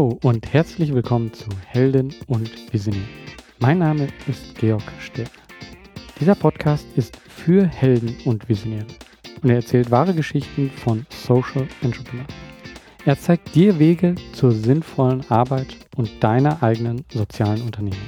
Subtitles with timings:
[0.00, 3.04] Hallo und herzlich willkommen zu Helden und Visionäre.
[3.58, 5.28] Mein Name ist Georg Stern.
[6.18, 8.86] Dieser Podcast ist für Helden und Visionäre
[9.42, 12.32] und er erzählt wahre Geschichten von Social Entrepreneurs.
[13.04, 18.00] Er zeigt dir Wege zur sinnvollen Arbeit und deiner eigenen sozialen Unternehmung.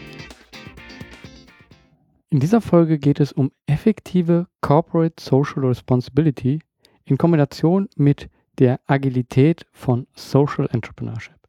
[2.31, 6.61] In dieser Folge geht es um effektive Corporate Social Responsibility
[7.05, 11.42] in Kombination mit der Agilität von Social Entrepreneurship.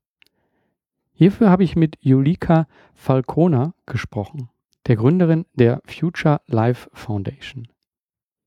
[1.24, 4.50] Hierfür habe ich mit Julika Falcona gesprochen,
[4.88, 7.70] der Gründerin der Future Life Foundation.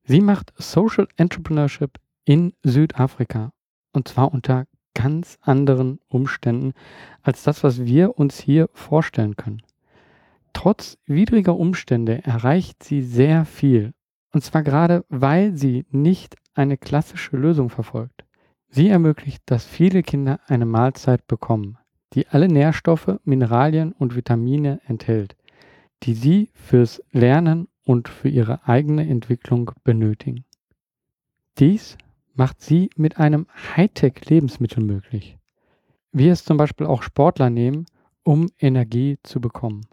[0.04, 3.54] Sie macht Social Entrepreneurship in Südafrika
[3.94, 6.74] und zwar unter ganz anderen Umständen
[7.22, 9.62] als das, was wir uns hier vorstellen können.
[10.52, 13.94] Trotz widriger Umstände erreicht sie sehr viel
[14.34, 18.26] und zwar gerade, weil sie nicht eine klassische Lösung verfolgt.
[18.68, 21.78] Sie ermöglicht, dass viele Kinder eine Mahlzeit bekommen,
[22.14, 25.36] die alle Nährstoffe, Mineralien und Vitamine enthält,
[26.02, 30.44] die sie fürs Lernen und für ihre eigene Entwicklung benötigen.
[31.58, 31.96] Dies
[32.34, 33.46] macht sie mit einem
[33.76, 35.38] Hightech-Lebensmittel möglich,
[36.12, 37.86] wie es zum Beispiel auch Sportler nehmen,
[38.22, 39.86] um Energie zu bekommen.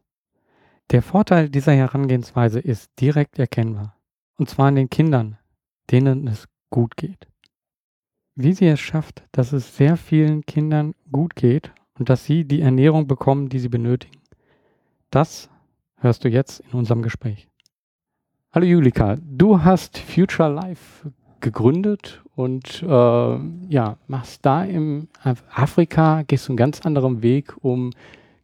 [0.91, 3.97] Der Vorteil dieser Herangehensweise ist direkt erkennbar,
[4.38, 5.38] und zwar an den Kindern,
[5.89, 7.28] denen es gut geht
[8.36, 12.61] wie sie es schafft, dass es sehr vielen Kindern gut geht und dass sie die
[12.61, 14.17] Ernährung bekommen, die sie benötigen.
[15.09, 15.49] Das
[15.97, 17.47] hörst du jetzt in unserem Gespräch.
[18.52, 23.38] Hallo Julika, du hast Future Life gegründet und äh,
[23.69, 25.08] ja, machst da im
[25.53, 27.91] Afrika, gehst du einen ganz anderen Weg, um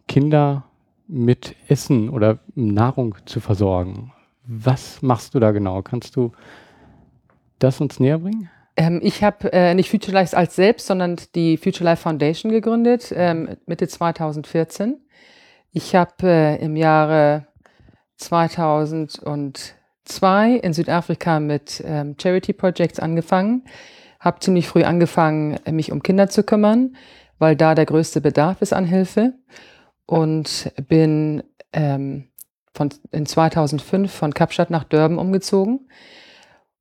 [0.08, 0.66] Kinder
[1.08, 4.12] mit Essen oder Nahrung zu versorgen.
[4.44, 5.82] Was machst du da genau?
[5.82, 6.32] Kannst du
[7.60, 8.50] das uns näher bringen?
[8.80, 13.14] Ähm, ich habe äh, nicht Future Life als selbst, sondern die Future Life Foundation gegründet,
[13.14, 15.02] ähm, Mitte 2014.
[15.74, 17.48] Ich habe äh, im Jahre
[18.16, 23.66] 2002 in Südafrika mit ähm, Charity Projects angefangen,
[24.22, 26.96] habe ziemlich früh angefangen, mich um Kinder zu kümmern,
[27.38, 29.34] weil da der größte Bedarf ist an Hilfe.
[30.06, 32.30] Und bin ähm,
[32.74, 35.90] von, in 2005 von Kapstadt nach Durban umgezogen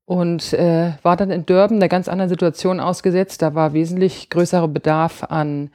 [0.08, 3.42] und äh, war dann in Durban einer ganz anderen Situation ausgesetzt.
[3.42, 5.70] Da war wesentlich größerer Bedarf an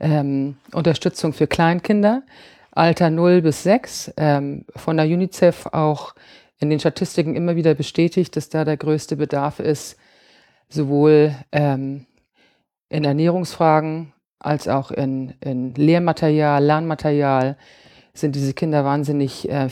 [0.00, 2.24] ähm, Unterstützung für Kleinkinder,
[2.72, 6.16] Alter 0 bis 6, ähm, von der UNICEF auch
[6.58, 9.96] in den Statistiken immer wieder bestätigt, dass da der größte Bedarf ist,
[10.68, 12.06] sowohl ähm,
[12.88, 17.56] in Ernährungsfragen als auch in, in Lehrmaterial, Lernmaterial
[18.12, 19.68] sind diese Kinder wahnsinnig äh,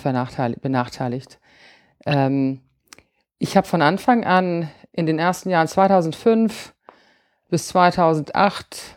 [0.63, 1.41] benachteiligt.
[2.07, 2.61] Ähm,
[3.39, 6.75] ich habe von Anfang an in den ersten Jahren 2005
[7.51, 8.97] bis 2008,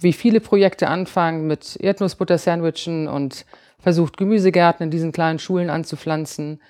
[0.00, 3.44] wie viele Projekte anfangen, mit Erdnussbutter-Sandwichen und
[3.78, 6.60] versucht, Gemüsegärten in diesen kleinen Schulen anzupflanzen.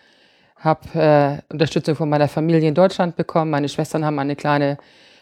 [0.57, 3.51] Habe äh, Unterstützung von meiner Familie in Deutschland bekommen.
[3.51, 4.79] Meine Schwestern haben eine kleine,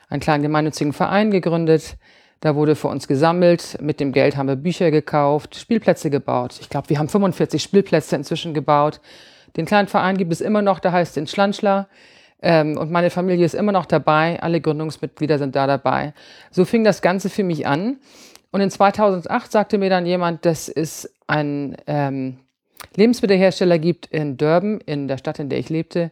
[0.09, 1.97] einen kleinen gemeinnützigen Verein gegründet.
[2.41, 3.79] Da wurde für uns gesammelt.
[3.81, 6.59] Mit dem Geld haben wir Bücher gekauft, Spielplätze gebaut.
[6.61, 9.01] Ich glaube, wir haben 45 Spielplätze inzwischen gebaut.
[9.57, 11.89] Den kleinen Verein gibt es immer noch, der heißt den Schlanschler.
[12.41, 14.41] Ähm, und meine Familie ist immer noch dabei.
[14.41, 16.15] Alle Gründungsmitglieder sind da dabei.
[16.51, 17.99] So fing das Ganze für mich an.
[18.51, 22.39] Und in 2008 sagte mir dann jemand, dass es einen ähm,
[22.97, 26.11] Lebensmittelhersteller gibt in Durban, in der Stadt, in der ich lebte,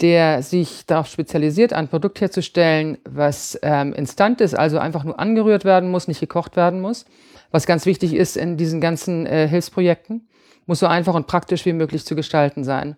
[0.00, 5.64] der sich darauf spezialisiert, ein Produkt herzustellen, was ähm, instant ist, also einfach nur angerührt
[5.64, 7.04] werden muss, nicht gekocht werden muss,
[7.50, 10.28] was ganz wichtig ist in diesen ganzen äh, Hilfsprojekten
[10.70, 12.94] muss so einfach und praktisch wie möglich zu gestalten sein.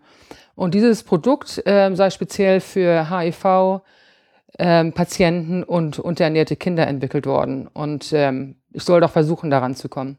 [0.54, 7.68] Und dieses Produkt äh, sei speziell für HIV-Patienten ähm, und unterernährte Kinder entwickelt worden.
[7.68, 10.18] Und ähm, ich soll doch versuchen, daran zu kommen.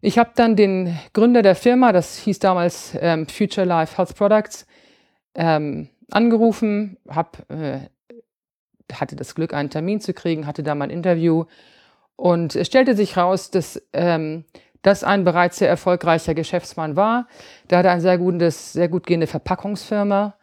[0.00, 4.66] Ich habe dann den Gründer der Firma, das hieß damals ähm, Future Life Health Products,
[5.34, 7.90] ähm, angerufen, hab, äh,
[8.90, 11.44] hatte das Glück, einen Termin zu kriegen, hatte da mein Interview
[12.16, 14.46] und es stellte sich raus, dass ähm,
[14.84, 17.26] das ein bereits sehr erfolgreicher Geschäftsmann war.
[17.70, 20.34] Der hatte eine sehr, gutes, sehr gut gehende Verpackungsfirma.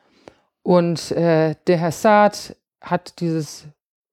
[0.63, 3.67] Und äh, der Herr Saad hat dieses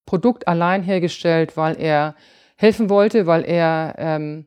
[0.05, 2.15] Produkt allein hergestellt, weil er
[2.57, 4.47] helfen wollte, weil er ähm,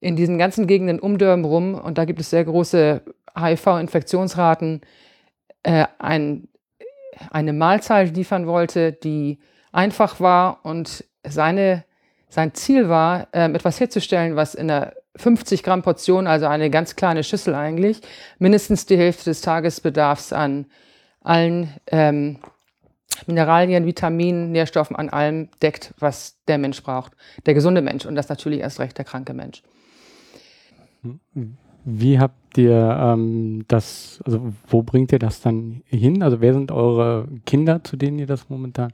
[0.00, 3.02] in diesen ganzen Gegenden um Durham rum, und da gibt es sehr große
[3.36, 4.82] HIV-Infektionsraten,
[5.64, 6.46] äh, ein,
[7.30, 9.40] eine Mahlzeit liefern wollte, die
[9.72, 11.84] einfach war und seine,
[12.28, 16.96] sein Ziel war, ähm, etwas herzustellen, was in der 50 Gramm Portion, also eine ganz
[16.96, 18.00] kleine Schüssel eigentlich,
[18.38, 20.66] mindestens die Hälfte des Tagesbedarfs an
[21.20, 22.38] allen ähm,
[23.26, 27.12] Mineralien, Vitaminen, Nährstoffen an allem deckt, was der Mensch braucht.
[27.46, 29.62] Der gesunde Mensch und das natürlich erst recht der kranke Mensch.
[31.84, 36.22] Wie habt ihr ähm, das, also wo bringt ihr das dann hin?
[36.22, 38.92] Also wer sind eure Kinder, zu denen ihr das momentan?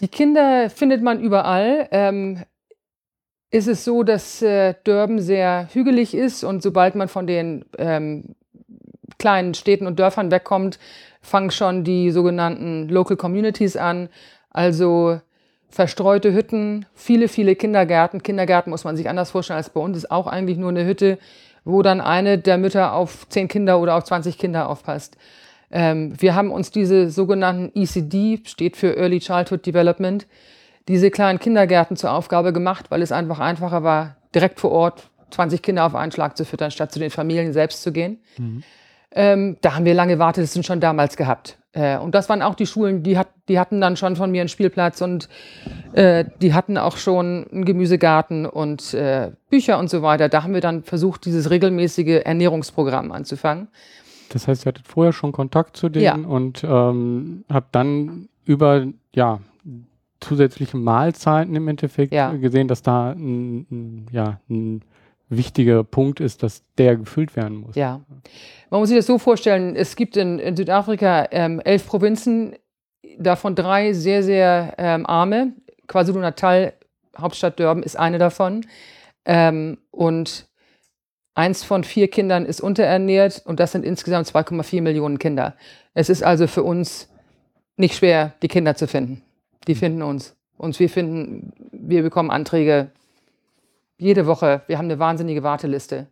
[0.00, 1.88] Die Kinder findet man überall.
[1.90, 2.44] Ähm,
[3.50, 8.34] ist es so, dass äh, Durban sehr hügelig ist und sobald man von den ähm,
[9.18, 10.78] kleinen Städten und Dörfern wegkommt,
[11.22, 14.08] fangen schon die sogenannten Local Communities an.
[14.50, 15.20] Also
[15.68, 18.22] verstreute Hütten, viele, viele Kindergärten.
[18.22, 21.18] Kindergärten muss man sich anders vorstellen als bei uns, ist auch eigentlich nur eine Hütte,
[21.64, 25.16] wo dann eine der Mütter auf zehn Kinder oder auf 20 Kinder aufpasst.
[25.70, 30.26] Ähm, wir haben uns diese sogenannten ECD, steht für Early Childhood Development,
[30.88, 35.62] diese kleinen Kindergärten zur Aufgabe gemacht, weil es einfach einfacher war, direkt vor Ort 20
[35.62, 38.20] Kinder auf einen Schlag zu füttern, statt zu den Familien selbst zu gehen.
[38.38, 38.62] Mhm.
[39.12, 41.58] Ähm, da haben wir lange Wartelisten schon damals gehabt.
[41.72, 44.42] Äh, und das waren auch die Schulen, die, hat, die hatten dann schon von mir
[44.42, 45.28] einen Spielplatz und
[45.92, 50.28] äh, die hatten auch schon einen Gemüsegarten und äh, Bücher und so weiter.
[50.28, 53.68] Da haben wir dann versucht, dieses regelmäßige Ernährungsprogramm anzufangen.
[54.28, 56.28] Das heißt, ihr hattet vorher schon Kontakt zu denen ja.
[56.28, 59.40] und ähm, habt dann über ja,
[60.20, 62.32] zusätzliche Mahlzeiten im Endeffekt ja.
[62.32, 64.82] gesehen, dass da ein, ein, ja, ein
[65.28, 67.74] wichtiger Punkt ist, dass der gefüllt werden muss.
[67.74, 68.00] Ja,
[68.70, 72.56] man muss sich das so vorstellen, es gibt in, in Südafrika ähm, elf Provinzen,
[73.18, 75.52] davon drei sehr, sehr ähm, arme.
[75.86, 76.72] KwaZulu-Natal,
[77.18, 78.66] Hauptstadt Durban, ist eine davon.
[79.24, 80.46] Ähm, und
[81.34, 85.56] eins von vier Kindern ist unterernährt und das sind insgesamt 2,4 Millionen Kinder.
[85.94, 87.08] Es ist also für uns
[87.76, 89.22] nicht schwer, die Kinder zu finden.
[89.66, 89.78] Die mhm.
[89.78, 90.36] finden uns.
[90.56, 92.90] Und wir finden, wir bekommen Anträge
[93.98, 94.62] jede Woche.
[94.66, 96.06] Wir haben eine wahnsinnige Warteliste.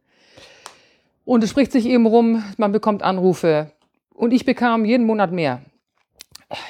[1.24, 3.70] Und es spricht sich eben rum, man bekommt Anrufe.
[4.12, 5.62] Und ich bekam jeden Monat mehr.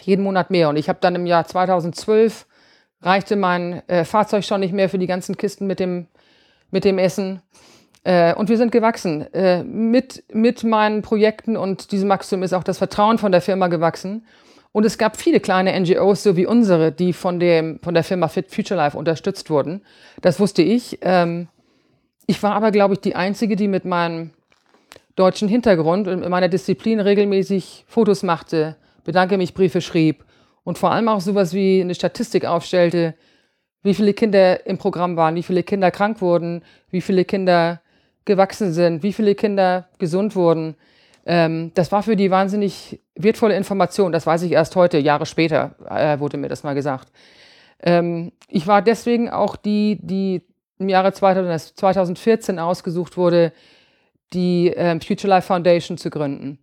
[0.03, 0.69] Jeden Monat mehr.
[0.69, 2.47] Und ich habe dann im Jahr 2012
[3.03, 6.07] reichte mein äh, Fahrzeug schon nicht mehr für die ganzen Kisten mit dem,
[6.71, 7.43] mit dem Essen.
[8.03, 9.23] Äh, und wir sind gewachsen.
[9.35, 13.69] Äh, mit, mit meinen Projekten und diesem Maximum ist auch das Vertrauen von der Firma
[13.69, 14.25] gewachsen.
[14.75, 18.27] Und es gab viele kleine NGOs, so wie unsere, die von, dem, von der Firma
[18.27, 19.83] Fit Future Life unterstützt wurden.
[20.21, 20.99] Das wusste ich.
[21.03, 21.47] Ähm,
[22.27, 24.33] ich war aber, glaube ich, die Einzige, die mit meinem
[25.15, 28.75] deutschen Hintergrund und meiner Disziplin regelmäßig Fotos machte,
[29.05, 30.25] bedanke mich Briefe schrieb
[30.65, 33.15] und vor allem auch sowas wie eine Statistik aufstellte,
[33.85, 37.81] wie viele Kinder im Programm waren, wie viele Kinder krank wurden, wie viele Kinder
[38.25, 40.75] gewachsen sind, wie viele Kinder gesund wurden.
[41.27, 44.13] Ähm, das war für die wahnsinnig wertvolle Information.
[44.13, 47.09] Das weiß ich erst heute, Jahre später äh, wurde mir das mal gesagt.
[47.83, 50.43] Ähm, ich war deswegen auch die, die
[50.79, 53.53] im Jahre 2014 ausgesucht wurde,
[54.33, 56.59] die ähm, Future Life Foundation zu gründen.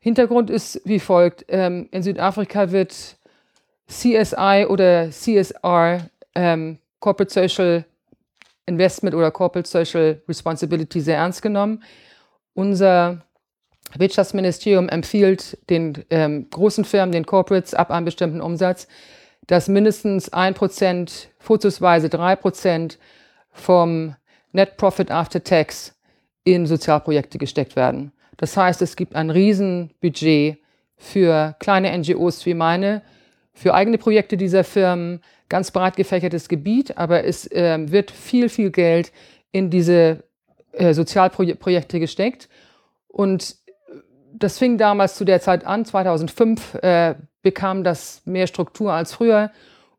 [0.00, 1.44] Hintergrund ist wie folgt.
[1.48, 3.16] Ähm, in Südafrika wird
[3.86, 7.84] CSI oder CSR, ähm, Corporate Social
[8.66, 11.82] Investment oder Corporate Social Responsibility, sehr ernst genommen.
[12.54, 13.22] Unser
[13.98, 18.88] Wirtschaftsministerium empfiehlt den ähm, großen Firmen, den Corporates ab einem bestimmten Umsatz,
[19.46, 22.96] dass mindestens 1%, vorzugsweise 3%
[23.50, 24.14] vom
[24.52, 25.94] Net Profit After Tax
[26.44, 28.12] in Sozialprojekte gesteckt werden.
[28.36, 30.58] Das heißt, es gibt ein Riesenbudget
[30.96, 33.02] für kleine NGOs wie meine,
[33.52, 38.70] für eigene Projekte dieser Firmen, ganz breit gefächertes Gebiet, aber es äh, wird viel, viel
[38.70, 39.12] Geld
[39.50, 40.24] in diese
[40.72, 42.48] äh, Sozialprojekte gesteckt.
[43.08, 43.56] Und
[44.34, 49.50] das fing damals zu der Zeit an, 2005 äh, bekam das mehr Struktur als früher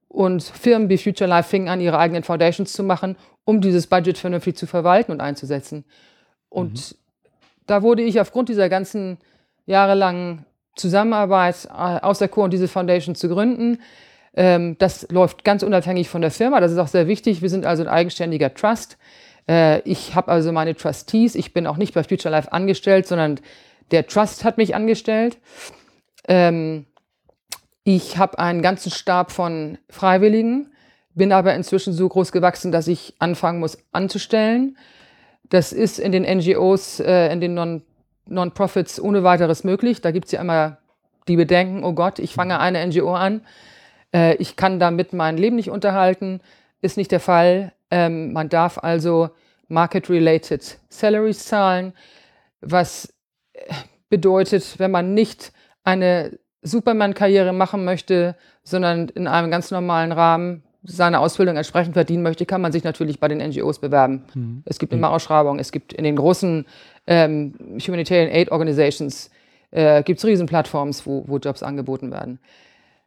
[0.08, 4.18] und Firmen wie Future Life fingen an, ihre eigenen Foundations zu machen, um dieses Budget
[4.18, 5.86] vernünftig zu verwalten und einzusetzen.
[6.50, 6.96] Und mhm.
[7.68, 9.18] da wurde ich aufgrund dieser ganzen
[9.66, 13.80] jahrelangen Zusammenarbeit äh, auserkoren, diese Foundation zu gründen.
[14.36, 16.60] Ähm, das läuft ganz unabhängig von der Firma.
[16.60, 17.42] Das ist auch sehr wichtig.
[17.42, 18.98] Wir sind also ein eigenständiger Trust.
[19.48, 21.36] Äh, ich habe also meine Trustees.
[21.36, 23.40] Ich bin auch nicht bei Future Life angestellt, sondern
[23.92, 25.38] der Trust hat mich angestellt.
[26.28, 26.86] Ähm,
[27.84, 30.72] ich habe einen ganzen Stab von Freiwilligen,
[31.16, 34.78] bin aber inzwischen so groß gewachsen, dass ich anfangen muss anzustellen.
[35.50, 37.84] Das ist in den NGOs, äh, in den Non-
[38.26, 40.02] Non-Profits ohne weiteres möglich.
[40.02, 40.78] Da gibt es ja immer
[41.28, 43.42] die Bedenken, oh Gott, ich fange eine NGO an,
[44.14, 46.42] äh, ich kann damit mein Leben nicht unterhalten.
[46.82, 47.74] Ist nicht der Fall.
[47.92, 49.30] Ähm, man darf also
[49.68, 51.94] Market-Related Salaries zahlen,
[52.62, 53.14] was
[54.10, 55.52] bedeutet, wenn man nicht
[55.84, 62.46] eine Superman-Karriere machen möchte, sondern in einem ganz normalen Rahmen seine Ausbildung entsprechend verdienen möchte,
[62.46, 64.26] kann man sich natürlich bei den NGOs bewerben.
[64.34, 64.64] Mhm.
[64.66, 66.66] Es gibt immer Ausschreibungen, es gibt in den großen
[67.08, 69.30] ähm, Humanitarian Aid Organizations
[69.72, 72.40] äh, gibt es Riesenplattforms, wo, wo Jobs angeboten werden.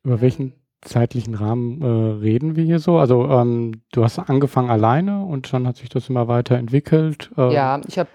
[0.02, 1.86] Über welchen zeitlichen Rahmen äh,
[2.22, 2.98] reden wir hier so?
[2.98, 7.30] Also ähm, du hast angefangen alleine und dann hat sich das immer weiterentwickelt.
[7.36, 8.08] Äh, ja, ich habe.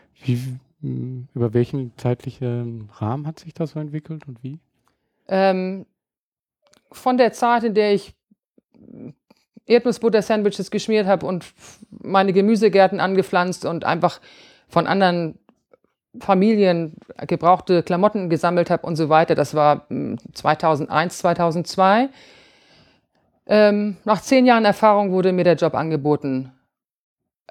[0.81, 4.59] Über welchen zeitlichen Rahmen hat sich das so entwickelt und wie?
[5.27, 5.85] Ähm,
[6.91, 8.15] von der Zeit, in der ich
[9.67, 11.53] Erdnussbutter-Sandwiches geschmiert habe und
[11.89, 14.19] meine Gemüsegärten angepflanzt und einfach
[14.67, 15.37] von anderen
[16.19, 16.95] Familien
[17.27, 19.35] gebrauchte Klamotten gesammelt habe und so weiter.
[19.35, 19.87] Das war
[20.33, 22.09] 2001, hm, 2002.
[23.45, 26.51] Ähm, nach zehn Jahren Erfahrung wurde mir der Job angeboten,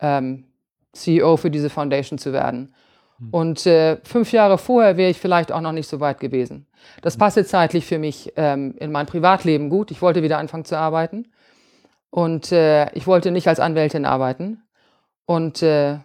[0.01, 0.45] ähm,
[0.93, 2.75] CEO für diese Foundation zu werden.
[3.21, 3.29] Hm.
[3.31, 6.67] Und äh, fünf Jahre vorher wäre ich vielleicht auch noch nicht so weit gewesen.
[7.03, 7.21] Das hm.
[7.21, 9.91] passte zeitlich für mich ähm, in mein Privatleben gut.
[9.91, 11.27] Ich wollte wieder anfangen zu arbeiten.
[12.11, 14.62] Und äh, ich wollte nicht als Anwältin arbeiten.
[15.27, 15.99] Und äh,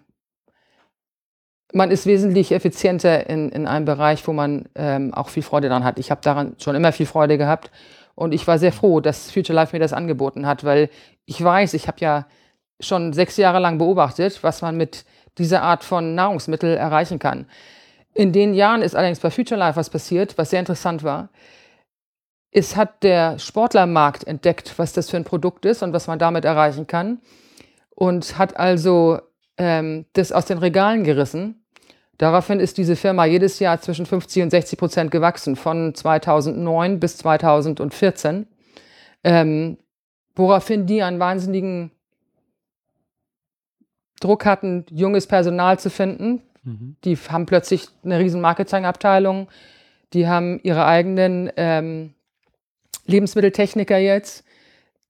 [1.74, 5.84] man ist wesentlich effizienter in, in einem Bereich, wo man ähm, auch viel Freude daran
[5.84, 5.98] hat.
[5.98, 7.72] Ich habe daran schon immer viel Freude gehabt.
[8.14, 10.90] Und ich war sehr froh, dass Future Life mir das angeboten hat, weil
[11.26, 12.28] ich weiß, ich habe ja
[12.80, 15.06] schon sechs Jahre lang beobachtet, was man mit
[15.38, 17.46] dieser Art von Nahrungsmittel erreichen kann.
[18.14, 21.30] In den Jahren ist allerdings bei Future Life was passiert, was sehr interessant war.
[22.52, 26.46] Es hat der Sportlermarkt entdeckt, was das für ein Produkt ist und was man damit
[26.46, 27.20] erreichen kann.
[27.90, 29.20] Und hat also
[29.58, 31.66] ähm, das aus den Regalen gerissen.
[32.18, 37.18] Daraufhin ist diese Firma jedes Jahr zwischen 50 und 60 Prozent gewachsen, von 2009 bis
[37.18, 38.48] 2014.
[39.26, 39.78] Ähm,
[40.36, 41.92] woraufhin die einen wahnsinnigen
[44.20, 46.42] Druck hatten, junges Personal zu finden.
[46.64, 46.96] Mhm.
[47.04, 49.48] Die haben plötzlich eine riesen Marketingabteilung.
[50.14, 52.14] Die haben ihre eigenen ähm,
[53.06, 54.44] Lebensmitteltechniker jetzt.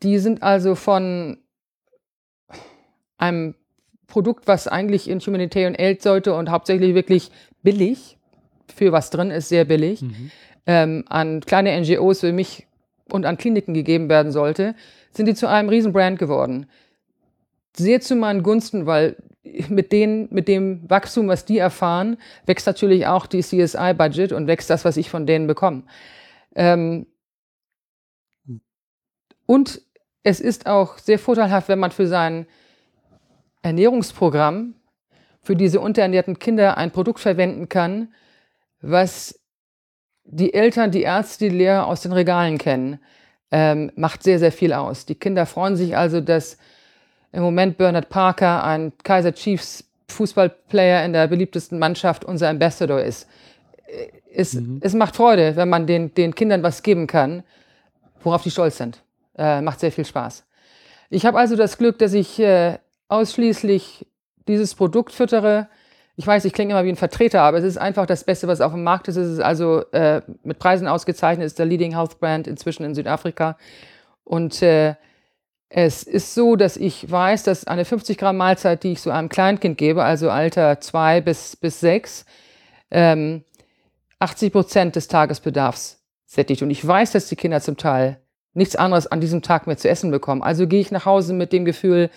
[0.04, 1.38] Die sind also von
[3.18, 3.56] einem
[4.08, 7.32] Produkt, was eigentlich in Humanitarian Aid sollte und hauptsächlich wirklich
[7.64, 8.18] billig,
[8.74, 10.32] für was drin ist, sehr billig, mhm.
[10.66, 12.68] ähm, an kleine NGOs wie mich
[13.12, 14.76] und an Kliniken gegeben werden sollte,
[15.12, 16.68] sind die zu einem Riesenbrand geworden.
[17.78, 19.18] Sehr zu meinen Gunsten, weil
[19.70, 24.70] mit, denen, mit dem Wachstum, was die erfahren, wächst natürlich auch die CSI-Budget und wächst
[24.70, 25.84] das, was ich von denen bekomme.
[26.56, 27.08] Ähm,
[29.46, 29.82] und
[30.24, 32.48] es ist auch sehr vorteilhaft, wenn man für sein
[33.62, 34.76] Ernährungsprogramm
[35.42, 38.14] für diese unterernährten Kinder ein Produkt verwenden kann,
[38.82, 39.40] was
[40.24, 43.00] die Eltern, die Ärzte, die Lehrer aus den Regalen kennen,
[43.52, 45.06] ähm, macht sehr, sehr viel aus.
[45.06, 46.58] Die Kinder freuen sich also, dass
[47.36, 53.28] im Moment Bernard Parker, ein Kaiser Chiefs Fußballplayer in der beliebtesten Mannschaft, unser Ambassador ist.
[53.88, 54.80] Äh, es, mhm.
[54.82, 57.44] es macht Freude, wenn man den, den Kindern was geben kann,
[58.24, 59.02] worauf die stolz sind.
[59.38, 60.46] Äh, macht sehr viel Spaß.
[61.10, 62.78] Ich habe also das Glück, dass ich äh,
[63.10, 64.08] ausschließlich
[64.48, 65.68] dieses Produkt füttere.
[66.16, 68.62] Ich weiß, ich klinge immer wie ein Vertreter, aber es ist einfach das Beste, was
[68.62, 69.18] auf dem Markt ist.
[69.18, 73.58] Es ist also äh, mit Preisen ausgezeichnet, ist der Leading Health Brand inzwischen in Südafrika.
[74.24, 74.96] Und äh,
[75.78, 79.28] es ist so, dass ich weiß, dass eine 50 Gramm Mahlzeit, die ich so einem
[79.28, 82.26] Kleinkind gebe, also Alter 2 bis, bis 6,
[82.92, 83.44] ähm,
[84.20, 86.62] 80 Prozent des Tagesbedarfs sättigt.
[86.62, 88.22] Und ich weiß, dass die Kinder zum Teil
[88.54, 90.44] nichts anderes an diesem Tag mehr zu essen bekommen.
[90.44, 92.10] Also gehe ich nach Hause mit dem Gefühl,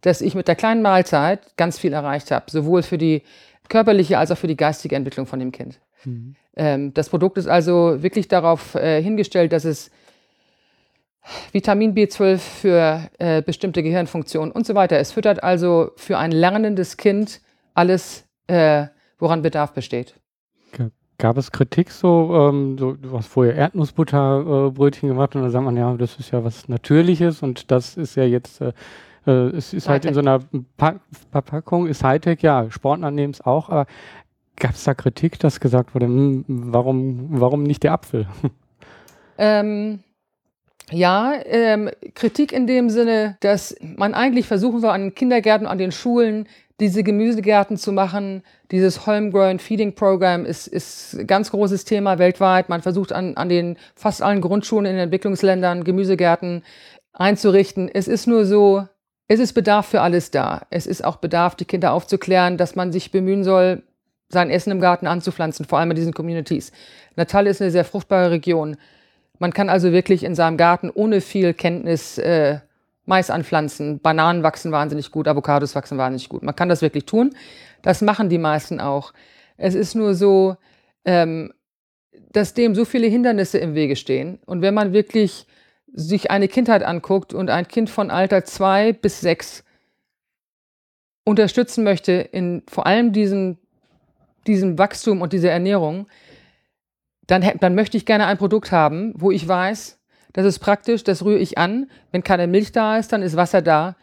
[0.00, 3.20] dass ich mit der kleinen Mahlzeit ganz viel erreicht habe, sowohl für die
[3.68, 5.78] körperliche als auch für die geistige Entwicklung von dem Kind.
[6.04, 6.36] Mhm.
[6.56, 9.90] Ähm, das Produkt ist also wirklich darauf äh, hingestellt, dass es
[11.52, 14.98] Vitamin B12 für äh, bestimmte Gehirnfunktionen und so weiter.
[14.98, 17.40] Es füttert also für ein lernendes Kind
[17.74, 18.86] alles, äh,
[19.18, 20.14] woran Bedarf besteht.
[21.16, 25.64] Gab es Kritik so, ähm, so du hast vorher Erdnussbutterbrötchen äh, gemacht und da sagt
[25.64, 28.72] man, ja, das ist ja was Natürliches und das ist ja jetzt, äh,
[29.26, 30.40] äh es ist halt in so einer
[30.76, 30.96] pa
[31.30, 33.86] Verpackung, ist Hightech, ja, Sportler nehmen es auch, aber
[34.56, 38.26] gab es da Kritik, dass gesagt wurde, hm, warum, warum nicht der Apfel?
[39.36, 39.98] Ähm,
[40.90, 45.78] ja, ähm, Kritik in dem Sinne, dass man eigentlich versuchen soll, an den Kindergärten, an
[45.78, 46.46] den Schulen
[46.80, 48.42] diese Gemüsegärten zu machen.
[48.70, 52.68] Dieses Homegrown Feeding Program ist, ist ein ganz großes Thema weltweit.
[52.68, 56.62] Man versucht an, an den fast allen Grundschulen in den Entwicklungsländern Gemüsegärten
[57.12, 57.88] einzurichten.
[57.92, 58.86] Es ist nur so,
[59.28, 60.66] es ist Bedarf für alles da.
[60.70, 63.82] Es ist auch Bedarf, die Kinder aufzuklären, dass man sich bemühen soll,
[64.28, 66.72] sein Essen im Garten anzupflanzen, vor allem in diesen Communities.
[67.14, 68.76] Natal ist eine sehr fruchtbare Region.
[69.38, 72.60] Man kann also wirklich in seinem Garten ohne viel Kenntnis äh,
[73.06, 74.00] Mais anpflanzen.
[74.00, 76.42] Bananen wachsen wahnsinnig gut, Avocados wachsen wahnsinnig gut.
[76.42, 77.34] Man kann das wirklich tun.
[77.82, 79.12] Das machen die meisten auch.
[79.56, 80.56] Es ist nur so,
[81.04, 81.52] ähm,
[82.32, 84.38] dass dem so viele Hindernisse im Wege stehen.
[84.46, 85.46] Und wenn man wirklich
[85.92, 89.64] sich eine Kindheit anguckt und ein Kind von Alter zwei bis sechs
[91.24, 93.58] unterstützen möchte in vor allem diesen,
[94.46, 96.06] diesem Wachstum und dieser Ernährung,
[97.26, 99.98] dann, dann möchte ich gerne ein Produkt haben, wo ich weiß,
[100.34, 101.88] Das ist praktisch, das rühre ich an.
[102.10, 103.96] Wenn keine Milch da ist, dann ist Wasser da.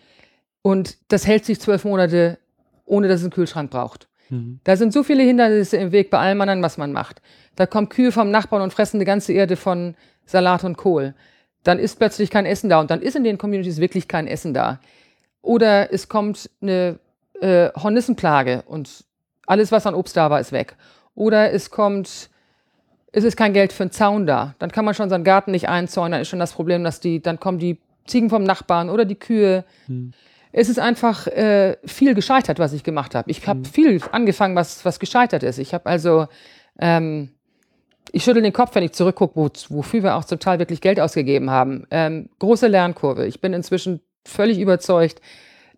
[0.62, 2.38] Und das hält sich zwölf Monate,
[2.86, 4.08] ohne dass es einen Kühlschrank braucht.
[4.30, 4.60] Mhm.
[4.64, 7.22] Da sind so viele Hindernisse im Weg bei allem anderen, was man macht.
[7.56, 11.14] Da kommen Kühe vom Nachbarn und fressen die ganze Erde von Salat und Kohl.
[11.64, 14.54] Dann ist plötzlich kein Essen da und dann ist in den Communities wirklich kein Essen
[14.54, 14.80] da.
[15.42, 16.98] Oder es kommt eine
[17.42, 19.04] äh, Hornissenplage und
[19.46, 20.76] alles, was an Obst da war, ist weg.
[21.14, 22.30] Oder es kommt,
[23.12, 24.56] es ist kein Geld für einen Zaun da.
[24.60, 26.14] Dann kann man schon seinen Garten nicht einzäunen.
[26.14, 29.16] Dann ist schon das Problem, dass die, dann kommen die Ziegen vom Nachbarn oder die
[29.16, 29.66] Kühe.
[29.88, 30.14] Hm.
[30.54, 33.30] Es ist einfach äh, viel gescheitert, was ich gemacht habe.
[33.30, 33.66] Ich habe hm.
[33.66, 35.58] viel angefangen, was, was gescheitert ist.
[35.58, 36.28] Ich habe also,
[36.80, 37.30] ähm,
[38.12, 41.00] ich schüttel den Kopf, wenn ich zurückgucke, wo, wofür wir auch zum Teil wirklich Geld
[41.00, 41.86] ausgegeben haben.
[41.92, 43.26] Ähm, große Lernkurve.
[43.26, 45.22] Ich bin inzwischen völlig überzeugt,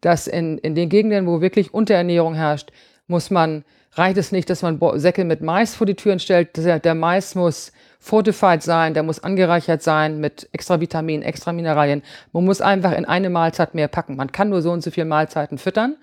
[0.01, 2.71] dass in, in den Gegenden, wo wirklich Unterernährung herrscht,
[3.07, 3.63] muss man,
[3.95, 6.57] reicht es nicht, dass man Säcke mit Mais vor die Türen stellt.
[6.57, 12.03] Der, Mais muss fortified sein, der muss angereichert sein mit extra Vitaminen, extra Mineralien.
[12.31, 14.15] Man muss einfach in eine Mahlzeit mehr packen.
[14.15, 15.95] Man kann nur so und so viele Mahlzeiten füttern.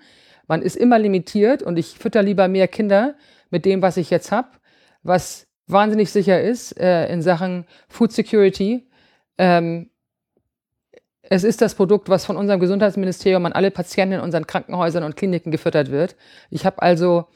[0.47, 3.15] Man ist immer limitiert und ich fütter lieber mehr Kinder
[3.49, 4.49] mit dem, was ich jetzt habe,
[5.03, 8.89] was wahnsinnig sicher ist äh, in Sachen Food Security.
[9.37, 9.89] Ähm,
[11.23, 15.15] es ist das Produkt, was von unserem Gesundheitsministerium an alle Patienten in unseren Krankenhäusern und
[15.15, 16.15] Kliniken gefüttert wird.
[16.49, 17.27] Ich habe also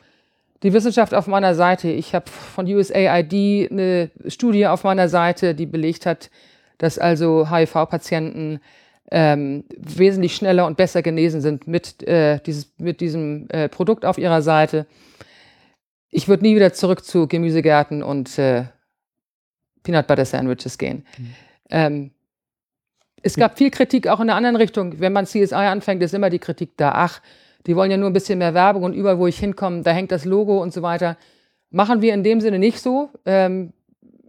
[0.65, 1.89] die Wissenschaft auf meiner Seite.
[1.89, 6.31] Ich habe von USAID eine Studie auf meiner Seite, die belegt hat,
[6.79, 8.59] dass also HIV-Patienten
[9.11, 14.17] ähm, wesentlich schneller und besser genesen sind mit, äh, dieses, mit diesem äh, Produkt auf
[14.17, 14.87] ihrer Seite.
[16.09, 18.63] Ich würde nie wieder zurück zu Gemüsegärten und äh,
[19.83, 21.05] Peanut Butter Sandwiches gehen.
[21.19, 21.35] Mhm.
[21.69, 22.11] Ähm,
[23.21, 24.99] es gab viel Kritik auch in der anderen Richtung.
[24.99, 26.91] Wenn man CSI anfängt, ist immer die Kritik da.
[26.95, 27.21] Ach,
[27.67, 30.11] die wollen ja nur ein bisschen mehr Werbung und überall, wo ich hinkomme, da hängt
[30.11, 31.17] das Logo und so weiter.
[31.71, 33.09] Machen wir in dem Sinne nicht so.
[33.25, 33.73] Ähm,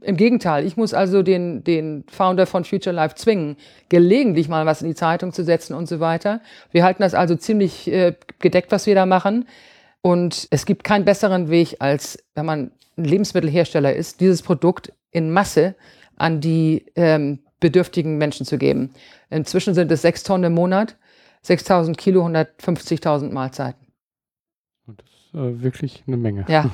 [0.02, 3.57] Im Gegenteil, ich muss also den, den Founder von Future Life zwingen,
[3.88, 6.40] gelegentlich mal was in die Zeitung zu setzen und so weiter.
[6.70, 9.46] Wir halten das also ziemlich äh, gedeckt, was wir da machen.
[10.03, 15.33] Und es gibt keinen besseren Weg, als wenn man ein Lebensmittelhersteller ist, dieses Produkt in
[15.33, 15.75] Masse
[16.16, 18.90] an die ähm, bedürftigen Menschen zu geben.
[19.31, 20.96] Inzwischen sind es sechs Tonnen im Monat,
[21.46, 23.87] 6000 Kilo, 150.000 Mahlzeiten.
[24.87, 26.44] Das ist äh, wirklich eine Menge.
[26.48, 26.70] Ja.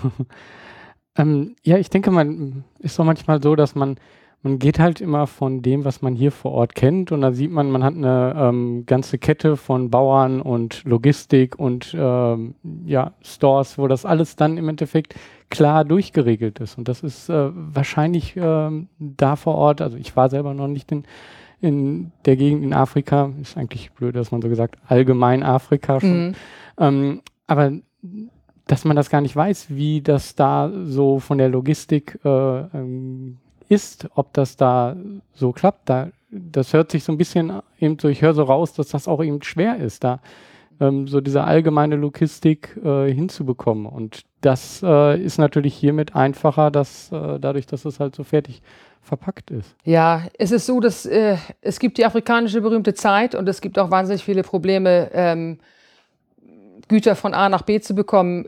[1.17, 3.97] ähm, ja, ich denke, man ist doch manchmal so, dass man
[4.43, 7.53] man geht halt immer von dem, was man hier vor Ort kennt und da sieht
[7.53, 13.79] man, man hat eine ähm, ganze Kette von Bauern und Logistik und ähm, ja, Stores,
[13.79, 15.15] wo das alles dann im Endeffekt
[15.49, 16.77] klar durchgeregelt ist.
[16.77, 20.91] Und das ist äh, wahrscheinlich äh, da vor Ort, also ich war selber noch nicht
[20.91, 21.05] in,
[21.63, 26.29] in der Gegend in Afrika, ist eigentlich blöd, dass man so gesagt, allgemein Afrika schon.
[26.29, 26.35] Mhm.
[26.79, 27.73] Ähm, aber
[28.67, 33.39] dass man das gar nicht weiß, wie das da so von der Logistik äh, ähm,
[33.69, 34.97] ist, ob das da
[35.33, 35.89] so klappt.
[35.89, 39.09] Da, das hört sich so ein bisschen eben so, ich höre so raus, dass das
[39.09, 40.21] auch eben schwer ist, da
[40.81, 43.87] ähm, so diese allgemeine Logistik äh, hinzubekommen.
[43.87, 48.63] Und das äh, ist natürlich hiermit einfacher, dass äh, dadurch, dass es halt so fertig
[49.03, 49.75] verpackt ist.
[49.85, 53.79] Ja, es ist so, dass äh, es gibt die afrikanische berühmte Zeit und es gibt
[53.79, 55.59] auch wahnsinnig viele Probleme, ähm,
[56.89, 58.47] Güter von A nach B zu bekommen.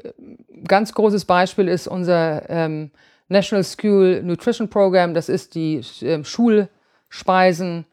[0.67, 2.91] Ganz großes Beispiel ist unser ähm,
[3.29, 7.87] National School Nutrition Program, das ist die äh, Schulspeisen.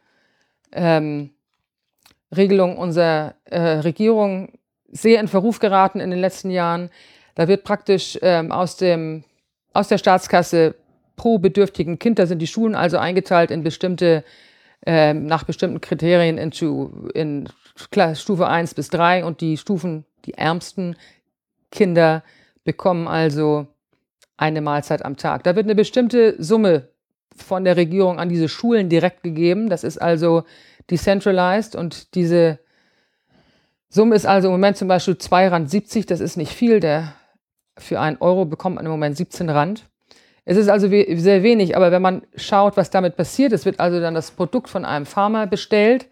[0.74, 1.32] Ähm,
[2.36, 4.54] Regelung unserer äh, Regierung
[4.92, 6.90] sehr in Verruf geraten in den letzten Jahren.
[7.36, 9.24] Da wird praktisch ähm, aus, dem,
[9.74, 10.76] aus der Staatskasse
[11.22, 14.24] pro bedürftigen Kind, da sind die Schulen also eingeteilt in bestimmte,
[14.88, 16.52] äh, nach bestimmten Kriterien in,
[17.14, 17.48] in
[18.16, 20.96] Stufe 1 bis 3 und die Stufen, die ärmsten
[21.70, 22.24] Kinder
[22.64, 23.68] bekommen also
[24.36, 25.44] eine Mahlzeit am Tag.
[25.44, 26.88] Da wird eine bestimmte Summe
[27.36, 29.70] von der Regierung an diese Schulen direkt gegeben.
[29.70, 30.44] Das ist also
[30.90, 32.58] decentralized und diese
[33.90, 36.80] Summe ist also im Moment zum Beispiel 2 Rand 70, das ist nicht viel.
[36.80, 37.14] Der,
[37.78, 39.91] für einen Euro bekommt man im Moment 17 Rand.
[40.52, 44.02] Es ist also sehr wenig, aber wenn man schaut, was damit passiert, es wird also
[44.02, 46.08] dann das Produkt von einem Farmer bestellt.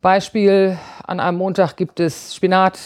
[0.00, 2.80] Beispiel, an einem Montag gibt es Spinat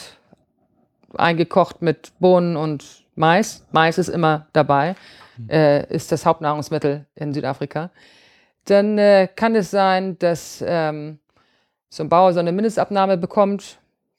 [1.16, 2.84] eingekocht mit Bohnen und
[3.14, 4.94] Mais, Mais ist immer dabei,
[5.38, 5.48] mhm.
[5.48, 7.90] äh, ist das Hauptnahrungsmittel in Südafrika.
[8.66, 11.18] Dann äh, kann es sein, dass ähm,
[11.88, 13.78] so ein Bauer so eine Mindestabnahme bekommt.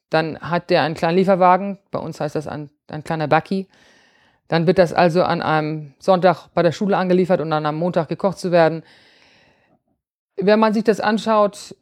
[0.10, 3.68] Dann hat der einen kleinen Lieferwagen, bei uns heißt das ein, ein kleiner Bucky.
[4.48, 8.08] Dann wird das also an einem Sonntag bei der Schule angeliefert und dann am Montag
[8.10, 8.84] gekocht zu werden.
[10.36, 11.76] Wenn man sich das anschaut,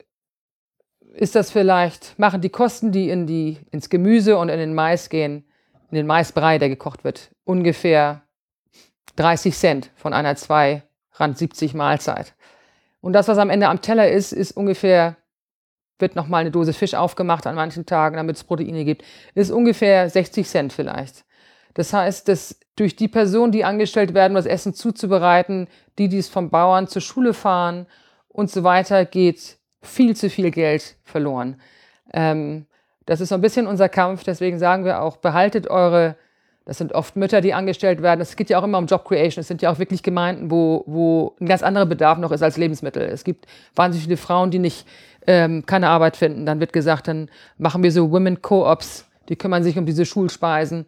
[1.13, 5.09] ist das vielleicht, machen die Kosten, die, in die ins Gemüse und in den Mais
[5.09, 5.45] gehen,
[5.89, 8.21] in den Maisbrei, der gekocht wird, ungefähr
[9.17, 12.33] 30 Cent von einer 2 Rand 70 Mahlzeit.
[13.01, 15.17] Und das, was am Ende am Teller ist, ist ungefähr,
[15.99, 19.03] wird nochmal eine Dose Fisch aufgemacht an manchen Tagen, damit es Proteine gibt,
[19.35, 21.25] ist ungefähr 60 Cent vielleicht.
[21.73, 26.29] Das heißt, dass durch die Personen, die angestellt werden, das Essen zuzubereiten, die, die es
[26.29, 27.85] vom Bauern zur Schule fahren
[28.27, 31.59] und so weiter, geht viel zu viel Geld verloren.
[32.13, 32.65] Ähm,
[33.05, 36.15] das ist so ein bisschen unser Kampf, deswegen sagen wir auch, behaltet eure,
[36.65, 38.21] das sind oft Mütter, die angestellt werden.
[38.21, 39.41] Es geht ja auch immer um Job Creation.
[39.41, 42.57] Es sind ja auch wirklich Gemeinden, wo, wo ein ganz anderer Bedarf noch ist als
[42.57, 43.03] Lebensmittel.
[43.03, 44.87] Es gibt wahnsinnig viele Frauen, die nicht
[45.25, 46.45] ähm, keine Arbeit finden.
[46.45, 50.85] Dann wird gesagt, dann machen wir so Women Co-ops, die kümmern sich um diese Schulspeisen.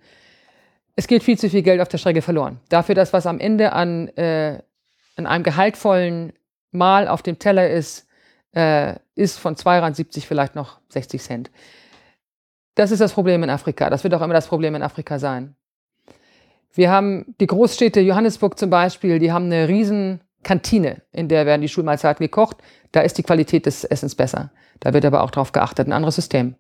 [0.96, 2.60] Es geht viel zu viel Geld auf der Strecke verloren.
[2.70, 4.62] Dafür, dass was am Ende an, äh,
[5.16, 6.34] an einem gehaltvollen
[6.72, 8.08] Mahl auf dem Teller ist,
[8.56, 11.52] äh, ist von 2,70 Rand vielleicht noch 60 Cent.
[12.76, 13.90] Das ist das Problem in Afrika.
[13.90, 15.56] Das wird auch immer das Problem in Afrika sein.
[16.74, 21.62] Wir haben die Großstädte, Johannesburg zum Beispiel, die haben eine riesen Kantine, in der werden
[21.62, 22.58] die Schulmahlzeiten gekocht.
[22.92, 24.52] Da ist die Qualität des Essens besser.
[24.80, 25.88] Da wird aber auch darauf geachtet.
[25.88, 26.56] Ein anderes System.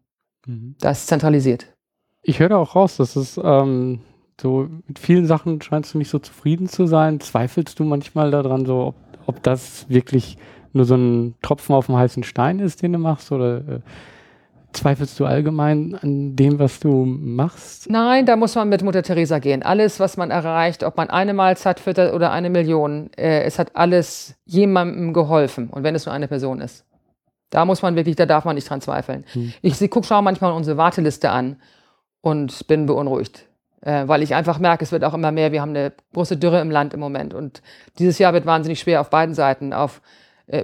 [0.45, 0.75] Mhm.
[0.79, 1.67] Das ist zentralisiert.
[2.21, 4.01] Ich höre auch raus, dass es ähm,
[4.39, 7.19] so mit vielen Sachen scheinst du nicht so zufrieden zu sein.
[7.19, 8.95] Zweifelst du manchmal daran, so ob,
[9.27, 10.37] ob das wirklich
[10.73, 13.31] nur so ein Tropfen auf dem heißen Stein ist, den du machst?
[13.31, 13.79] Oder äh,
[14.73, 17.89] zweifelst du allgemein an dem, was du machst?
[17.89, 19.63] Nein, da muss man mit Mutter Teresa gehen.
[19.63, 23.75] Alles, was man erreicht, ob man eine Mahlzeit füttert oder eine Million, äh, es hat
[23.75, 25.69] alles jemandem geholfen.
[25.69, 26.85] Und wenn es nur eine Person ist.
[27.49, 29.25] Da muss man wirklich, da darf man nicht dran zweifeln.
[29.33, 29.53] Hm.
[29.61, 31.57] Ich gucke, schaue manchmal unsere Warteliste an
[32.21, 33.47] und bin beunruhigt.
[33.83, 35.51] Äh, weil ich einfach merke, es wird auch immer mehr.
[35.51, 37.33] Wir haben eine große Dürre im Land im Moment.
[37.33, 37.61] Und
[37.99, 39.73] dieses Jahr wird wahnsinnig schwer auf beiden Seiten.
[39.73, 40.01] Auf
[40.47, 40.63] äh,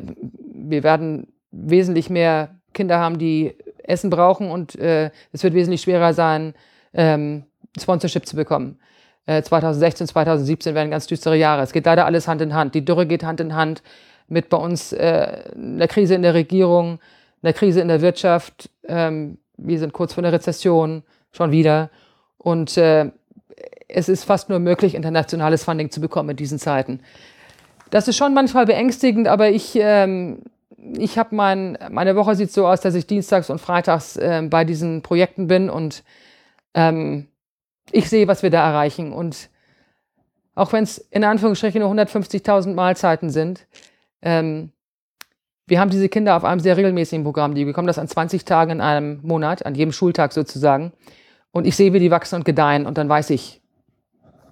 [0.54, 6.14] wir werden wesentlich mehr Kinder haben, die Essen brauchen und äh, es wird wesentlich schwerer
[6.14, 6.54] sein,
[6.94, 7.44] ähm,
[7.80, 8.80] Sponsorship zu bekommen.
[9.26, 11.64] Äh, 2016, 2017 werden ganz düstere Jahre.
[11.64, 12.76] Es geht leider alles Hand in Hand.
[12.76, 13.82] Die Dürre geht Hand in Hand
[14.28, 17.00] mit bei uns äh, einer Krise in der Regierung,
[17.42, 18.70] einer Krise in der Wirtschaft.
[18.88, 21.90] Ähm, wir sind kurz vor einer Rezession schon wieder.
[22.40, 23.12] Und äh,
[23.88, 27.02] es ist fast nur möglich, internationales Funding zu bekommen in diesen Zeiten.
[27.92, 30.44] Das ist schon manchmal beängstigend, aber ich, ähm,
[30.78, 34.64] ich habe mein, meine Woche sieht so aus, dass ich dienstags und freitags äh, bei
[34.64, 36.04] diesen Projekten bin und
[36.74, 37.28] ähm,
[37.92, 39.12] ich sehe, was wir da erreichen.
[39.12, 39.50] Und
[40.54, 43.66] auch wenn es in Anführungsstrichen nur 150.000 Mahlzeiten sind,
[44.22, 44.72] ähm,
[45.66, 47.54] wir haben diese Kinder auf einem sehr regelmäßigen Programm.
[47.56, 50.94] Die bekommen das an 20 Tagen in einem Monat, an jedem Schultag sozusagen.
[51.52, 52.86] Und ich sehe, wie die wachsen und gedeihen.
[52.86, 53.62] Und dann weiß ich,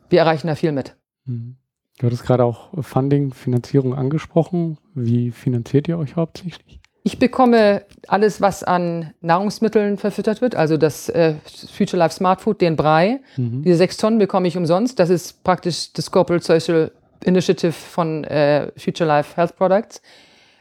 [0.10, 0.96] wir erreichen da viel mit.
[1.26, 1.58] Mhm.
[2.00, 4.78] Du hattest gerade auch Funding, Finanzierung angesprochen.
[4.94, 6.80] Wie finanziert ihr euch hauptsächlich?
[7.04, 11.36] Ich bekomme alles, was an Nahrungsmitteln verfüttert wird, also das äh,
[11.72, 13.22] Future Life Smart Food, den Brei.
[13.38, 13.64] Mhm.
[13.64, 15.00] Diese sechs Tonnen bekomme ich umsonst.
[15.00, 16.92] Das ist praktisch das Corporate Social
[17.24, 20.02] Initiative von äh, Future Life Health Products.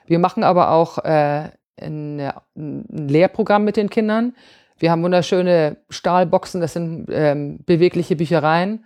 [0.07, 4.35] Wir machen aber auch äh, ein, ein, Lehrprogramm mit den Kindern.
[4.79, 8.85] Wir haben wunderschöne Stahlboxen, das sind ähm, bewegliche Büchereien.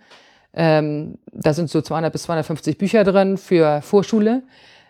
[0.53, 4.43] Ähm, da sind so 200 bis 250 Bücher drin für Vorschule,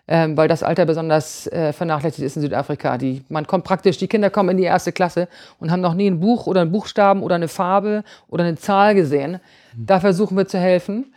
[0.08, 2.98] ähm, weil das Alter besonders äh, vernachlässigt ist in Südafrika.
[2.98, 5.28] Die, man kommt praktisch, die Kinder kommen in die erste Klasse
[5.60, 8.96] und haben noch nie ein Buch oder einen Buchstaben oder eine Farbe oder eine Zahl
[8.96, 9.40] gesehen.
[9.76, 9.86] Mhm.
[9.86, 11.14] Da versuchen wir zu helfen.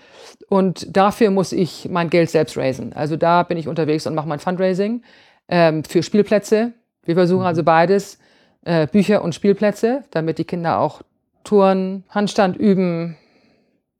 [0.49, 2.93] Und dafür muss ich mein Geld selbst raisen.
[2.93, 5.03] Also da bin ich unterwegs und mache mein Fundraising
[5.49, 6.73] ähm, für Spielplätze.
[7.05, 7.47] Wir versuchen mhm.
[7.47, 8.19] also beides,
[8.65, 11.03] äh, Bücher und Spielplätze, damit die Kinder auch
[11.45, 13.17] Touren, Handstand üben,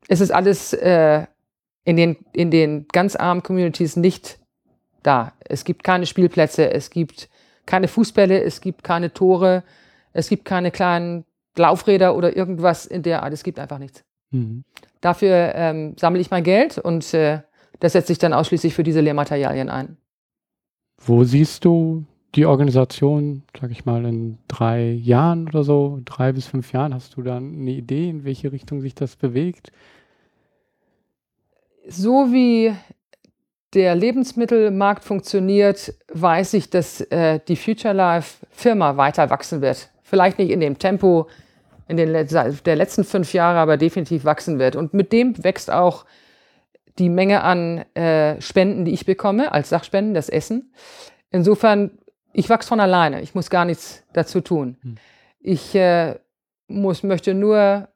[0.09, 1.27] es ist alles äh,
[1.85, 4.39] in, den, in den ganz armen Communities nicht
[5.03, 5.33] da.
[5.41, 7.29] Es gibt keine Spielplätze, es gibt
[7.67, 9.63] keine Fußbälle, es gibt keine Tore,
[10.13, 11.25] es gibt keine kleinen
[11.57, 13.33] Laufräder oder irgendwas in der Art.
[13.33, 14.05] Es gibt einfach nichts.
[14.31, 14.65] Mhm.
[15.01, 17.41] Dafür ähm, sammle ich mein Geld und äh,
[17.81, 19.97] das setze ich dann ausschließlich für diese Lehrmaterialien ein.
[20.99, 26.47] Wo siehst du die Organisation, sag ich mal, in drei Jahren oder so, drei bis
[26.47, 26.95] fünf Jahren?
[26.95, 29.71] Hast du da eine Idee, in welche Richtung sich das bewegt?
[31.87, 32.75] so wie
[33.75, 39.91] der Lebensmittelmarkt funktioniert, weiß ich, dass äh, die Future Life Firma weiter wachsen wird.
[40.03, 41.29] Vielleicht nicht in dem Tempo
[41.87, 44.75] in den der letzten fünf Jahre, aber definitiv wachsen wird.
[44.75, 46.07] Und mit dem wächst auch
[46.99, 50.73] die Menge an äh, Spenden, die ich bekomme, als Sachspenden, das Essen.
[51.31, 51.91] Insofern,
[52.35, 53.23] ich wachse von alleine.
[53.23, 54.77] Ich muss gar nichts dazu tun.
[54.83, 54.97] Hm.
[55.41, 56.17] Ich äh,
[56.69, 57.89] muss, möchte nur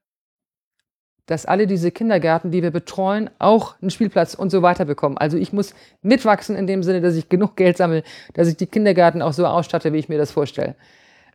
[1.28, 5.18] dass alle diese Kindergärten, die wir betreuen, auch einen Spielplatz und so weiter bekommen.
[5.18, 8.66] Also ich muss mitwachsen in dem Sinne, dass ich genug Geld sammle, dass ich die
[8.66, 10.74] Kindergärten auch so ausstatte, wie ich mir das vorstelle.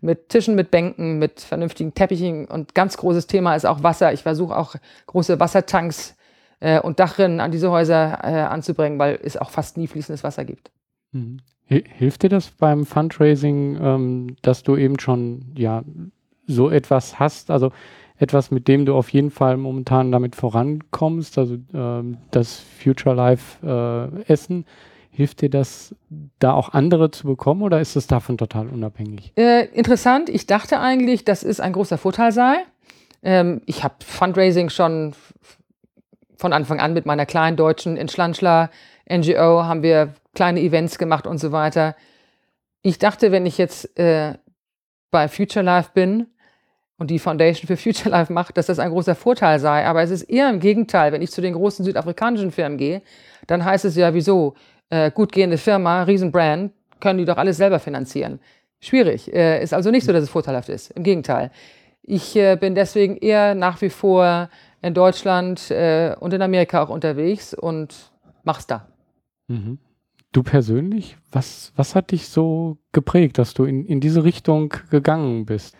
[0.01, 4.11] Mit Tischen, mit Bänken, mit vernünftigen Teppichen und ganz großes Thema ist auch Wasser.
[4.11, 6.15] Ich versuche auch große Wassertanks
[6.59, 10.43] äh, und Dachrinnen an diese Häuser äh, anzubringen, weil es auch fast nie fließendes Wasser
[10.43, 10.71] gibt.
[11.11, 11.37] Mhm.
[11.97, 15.83] Hilft dir das beim Fundraising, ähm, dass du eben schon ja
[16.47, 17.71] so etwas hast, also
[18.17, 23.65] etwas, mit dem du auf jeden Fall momentan damit vorankommst, also ähm, das Future Life
[23.65, 24.65] äh, Essen,
[25.09, 25.95] hilft dir das,
[26.39, 29.31] da auch andere zu bekommen oder ist es davon total unabhängig?
[29.35, 32.57] Äh, interessant, ich dachte eigentlich, dass es ein großer Vorteil sei.
[33.21, 35.13] Ähm, ich habe Fundraising schon
[36.37, 38.69] von Anfang an mit meiner kleinen deutschen Entschlanschler
[39.09, 41.95] NGO haben wir kleine Events gemacht und so weiter.
[42.81, 44.33] Ich dachte, wenn ich jetzt äh,
[45.11, 46.27] bei Future Life bin
[46.97, 49.85] und die Foundation für Future Life macht, dass das ein großer Vorteil sei.
[49.85, 51.11] Aber es ist eher im Gegenteil.
[51.11, 53.01] Wenn ich zu den großen südafrikanischen Firmen gehe,
[53.47, 54.55] dann heißt es ja, wieso?
[54.89, 58.39] Äh, gut gehende Firma, Riesenbrand, können die doch alles selber finanzieren.
[58.79, 59.33] Schwierig.
[59.33, 60.91] Äh, ist also nicht so, dass es vorteilhaft ist.
[60.91, 61.51] Im Gegenteil.
[62.01, 64.49] Ich äh, bin deswegen eher nach wie vor
[64.81, 68.11] in Deutschland äh, und in Amerika auch unterwegs und
[68.43, 68.87] mach's da.
[69.47, 69.79] Mhm.
[70.33, 75.45] Du persönlich, was, was hat dich so geprägt, dass du in, in diese Richtung gegangen
[75.45, 75.77] bist?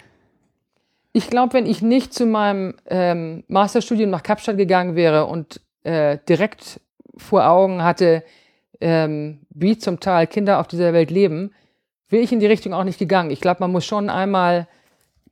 [1.12, 6.20] Ich glaube, wenn ich nicht zu meinem ähm, Masterstudium nach Kapstadt gegangen wäre und äh,
[6.30, 6.80] direkt
[7.18, 8.24] vor Augen hatte,
[8.80, 11.52] ähm, wie zum Teil Kinder auf dieser Welt leben,
[12.10, 13.32] wäre ich in die Richtung auch nicht gegangen.
[13.32, 14.68] Ich glaube, man muss schon einmal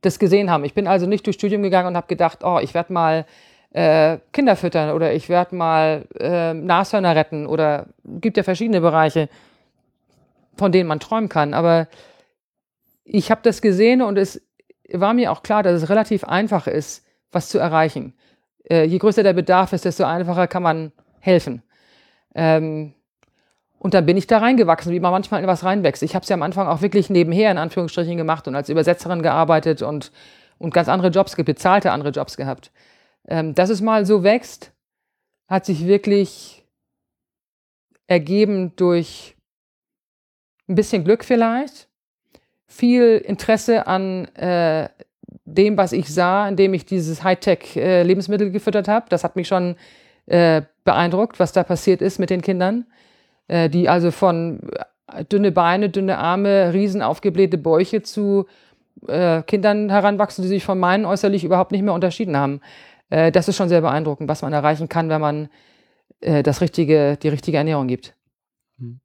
[0.02, 0.64] das gesehen haben.
[0.64, 3.26] Ich bin also nicht durchs Studium gegangen und habe gedacht, oh, ich werde mal
[3.72, 9.30] äh, Kinder füttern oder ich werde mal äh, Nashörner retten oder gibt ja verschiedene Bereiche,
[10.58, 11.54] von denen man träumen kann.
[11.54, 11.88] Aber
[13.04, 14.42] ich habe das gesehen und es
[14.92, 18.14] war mir auch klar, dass es relativ einfach ist, was zu erreichen.
[18.70, 21.64] Äh, je größer der Bedarf ist, desto einfacher kann man helfen.
[22.36, 22.94] Ähm,
[23.80, 26.04] und dann bin ich da reingewachsen, wie man manchmal in was reinwächst.
[26.04, 29.24] Ich habe es ja am Anfang auch wirklich nebenher in Anführungsstrichen gemacht und als Übersetzerin
[29.24, 30.12] gearbeitet und,
[30.60, 32.72] und ganz andere Jobs, bezahlte andere Jobs gehabt.
[33.28, 34.72] Ähm, dass es mal so wächst,
[35.48, 36.66] hat sich wirklich
[38.08, 39.36] ergeben durch
[40.68, 41.88] ein bisschen Glück vielleicht,
[42.66, 44.90] viel Interesse an äh,
[45.46, 49.08] dem, was ich sah, indem ich dieses Hightech-Lebensmittel äh, gefüttert habe.
[49.10, 49.76] Das hat mich schon
[50.26, 52.86] äh, beeindruckt, was da passiert ist mit den Kindern,
[53.48, 54.62] äh, die also von
[55.08, 58.46] äh, dünne Beine, dünne Arme, riesen aufgeblähte Bäuche zu
[59.08, 62.62] äh, Kindern heranwachsen, die sich von meinen äußerlich überhaupt nicht mehr unterschieden haben
[63.12, 65.50] äh, das ist schon sehr beeindruckend, was man erreichen kann, wenn man
[66.22, 68.16] äh, das richtige, die richtige Ernährung gibt.
[68.80, 69.00] Hm.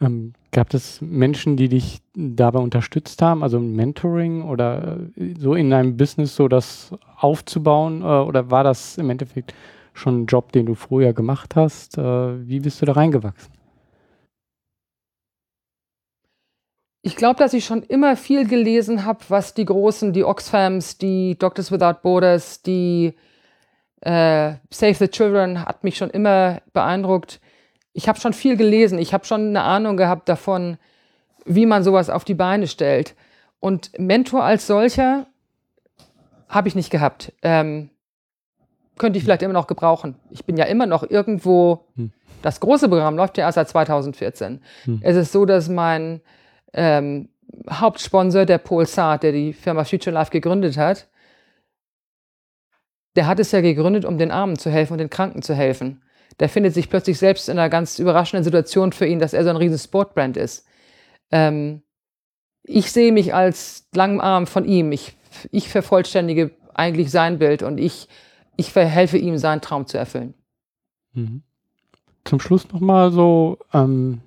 [0.00, 5.70] Ähm, gab es Menschen, die dich dabei unterstützt haben, also Mentoring oder äh, so in
[5.70, 8.02] deinem Business so das aufzubauen?
[8.02, 9.54] Äh, oder war das im Endeffekt
[9.94, 11.98] schon ein Job, den du früher gemacht hast?
[11.98, 13.52] Äh, wie bist du da reingewachsen?
[17.04, 21.36] Ich glaube, dass ich schon immer viel gelesen habe, was die Großen, die Oxfams, die
[21.36, 23.14] Doctors Without Borders, die
[24.00, 27.40] äh, Save the Children hat mich schon immer beeindruckt.
[27.92, 28.98] Ich habe schon viel gelesen.
[28.98, 30.78] Ich habe schon eine Ahnung gehabt davon,
[31.44, 33.16] wie man sowas auf die Beine stellt.
[33.58, 35.26] Und Mentor als solcher
[36.48, 37.32] habe ich nicht gehabt.
[37.42, 37.90] Ähm,
[38.98, 40.16] könnte ich vielleicht immer noch gebrauchen.
[40.30, 41.86] Ich bin ja immer noch irgendwo.
[41.96, 42.12] Hm.
[42.42, 44.60] Das große Programm läuft ja erst seit 2014.
[44.84, 45.00] Hm.
[45.02, 46.20] Es ist so, dass mein
[46.72, 47.28] ähm,
[47.70, 51.08] Hauptsponsor, der Saad, der die Firma Future Life gegründet hat,
[53.16, 56.02] der hat es ja gegründet, um den Armen zu helfen und den Kranken zu helfen.
[56.40, 59.50] Der findet sich plötzlich selbst in einer ganz überraschenden Situation für ihn, dass er so
[59.50, 60.66] ein riesen Sportbrand ist.
[61.30, 61.82] Ähm,
[62.62, 64.92] ich sehe mich als langen Arm von ihm.
[64.92, 65.16] Ich,
[65.50, 68.08] ich vervollständige eigentlich sein Bild und ich,
[68.56, 70.34] ich verhelfe ihm, seinen Traum zu erfüllen.
[71.12, 71.42] Mhm.
[72.24, 74.20] Zum Schluss nochmal so, ähm,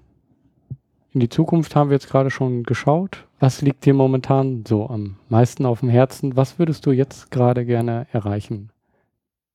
[1.16, 3.26] in die Zukunft haben wir jetzt gerade schon geschaut.
[3.40, 6.36] Was liegt dir momentan so am meisten auf dem Herzen?
[6.36, 8.70] Was würdest du jetzt gerade gerne erreichen?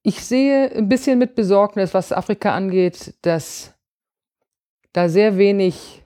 [0.02, 3.74] Ich sehe ein bisschen mit Besorgnis, was Afrika angeht, dass
[4.94, 6.02] da sehr wenig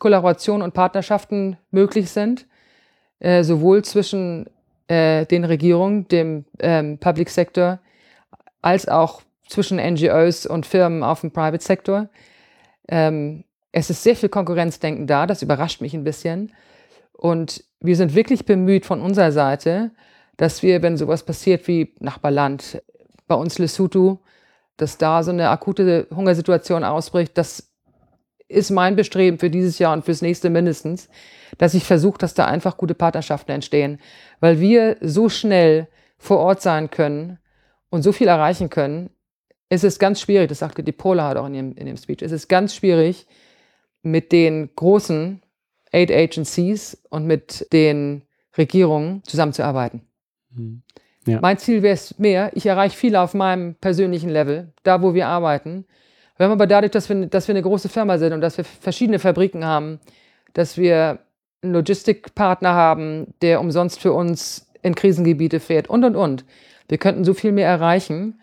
[0.00, 2.46] Kollaboration und Partnerschaften möglich sind,
[3.20, 4.50] äh, sowohl zwischen
[4.88, 7.78] äh, den Regierungen, dem ähm, Public Sector,
[8.60, 12.08] als auch zwischen NGOs und Firmen auf dem Private Sector.
[12.88, 13.44] Ähm,
[13.78, 16.50] es ist sehr viel Konkurrenzdenken da, das überrascht mich ein bisschen.
[17.12, 19.90] Und wir sind wirklich bemüht von unserer Seite,
[20.38, 22.82] dass wir, wenn sowas passiert wie Nachbarland,
[23.26, 24.20] bei uns Lesotho,
[24.78, 27.70] dass da so eine akute Hungersituation ausbricht, das
[28.48, 31.10] ist mein Bestreben für dieses Jahr und fürs nächste mindestens,
[31.58, 33.98] dass ich versuche, dass da einfach gute Partnerschaften entstehen,
[34.40, 35.86] weil wir so schnell
[36.16, 37.38] vor Ort sein können
[37.90, 39.10] und so viel erreichen können.
[39.68, 42.32] Es ist ganz schwierig, das sagte die Pola auch in ihrem, in dem Speech, es
[42.32, 43.26] ist ganz schwierig,
[44.06, 45.42] mit den großen
[45.92, 48.22] Aid Agencies und mit den
[48.56, 50.02] Regierungen zusammenzuarbeiten.
[50.50, 50.82] Mhm.
[51.26, 51.40] Ja.
[51.40, 55.26] Mein Ziel wäre es mehr, ich erreiche viel auf meinem persönlichen Level, da wo wir
[55.26, 55.86] arbeiten,
[56.36, 58.64] Wir haben aber dadurch, dass wir, dass wir eine große Firma sind und dass wir
[58.64, 60.00] verschiedene Fabriken haben,
[60.52, 61.20] dass wir
[61.62, 66.44] einen Logistikpartner haben, der umsonst für uns in Krisengebiete fährt und, und, und.
[66.88, 68.40] Wir könnten so viel mehr erreichen,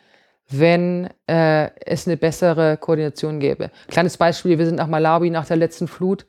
[0.49, 3.71] wenn äh, es eine bessere Koordination gäbe.
[3.87, 6.25] Kleines Beispiel, wir sind nach Malawi nach der letzten Flut.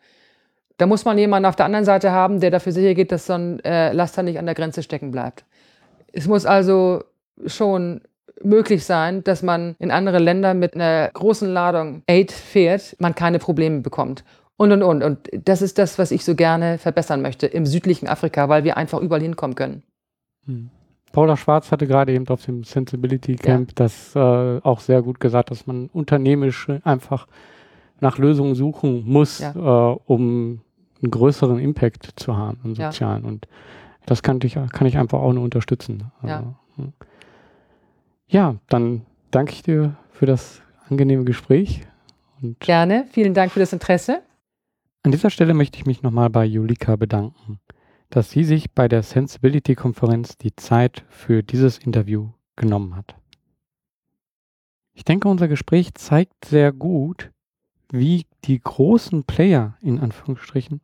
[0.77, 3.35] Da muss man jemanden auf der anderen Seite haben, der dafür sicher geht, dass so
[3.35, 5.45] ein äh, Laster nicht an der Grenze stecken bleibt.
[6.13, 7.05] Es muss also
[7.47, 8.01] schon
[8.43, 13.39] möglich sein, dass man in andere Länder mit einer großen Ladung Aid fährt, man keine
[13.39, 14.25] Probleme bekommt.
[14.57, 15.03] Und, und, und.
[15.03, 18.77] Und das ist das, was ich so gerne verbessern möchte im südlichen Afrika, weil wir
[18.77, 19.83] einfach überall hinkommen können.
[20.47, 20.71] Hm.
[21.15, 23.75] Paula Schwarz hatte gerade eben auf dem Sensibility Camp ja.
[23.77, 27.29] das äh, auch sehr gut gesagt, dass man unternehmisch einfach
[28.01, 29.53] nach Lösungen suchen muss, ja.
[29.93, 30.61] äh, um
[31.01, 33.23] einen größeren Impact zu haben, einen sozialen.
[33.23, 33.29] Ja.
[33.29, 33.47] Und
[34.07, 36.11] das kann ich, kann ich einfach auch nur unterstützen.
[36.25, 36.39] Ja.
[36.39, 36.93] Also, hm.
[38.27, 41.83] ja, dann danke ich dir für das angenehme Gespräch.
[42.43, 44.21] Und Gerne, vielen Dank für das Interesse.
[45.05, 47.61] An dieser Stelle möchte ich mich nochmal bei Julika bedanken
[48.15, 53.17] dass sie sich bei der Sensibility-Konferenz die Zeit für dieses Interview genommen hat.
[54.93, 57.33] Ich denke, unser Gespräch zeigt sehr gut,
[57.91, 60.81] wie die großen Player in Anführungsstrichen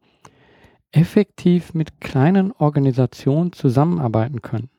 [0.90, 4.70] effektiv mit kleinen Organisationen zusammenarbeiten können